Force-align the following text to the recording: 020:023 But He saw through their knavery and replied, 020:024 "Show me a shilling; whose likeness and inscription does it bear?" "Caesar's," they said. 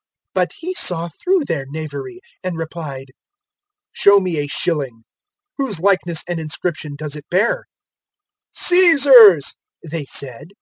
020:023 0.00 0.06
But 0.32 0.52
He 0.60 0.72
saw 0.72 1.08
through 1.10 1.40
their 1.44 1.66
knavery 1.66 2.20
and 2.42 2.56
replied, 2.56 3.08
020:024 3.90 3.90
"Show 3.92 4.20
me 4.20 4.38
a 4.38 4.46
shilling; 4.46 5.02
whose 5.58 5.78
likeness 5.78 6.22
and 6.26 6.40
inscription 6.40 6.96
does 6.96 7.16
it 7.16 7.26
bear?" 7.30 7.66
"Caesar's," 8.54 9.52
they 9.86 10.06
said. 10.06 10.52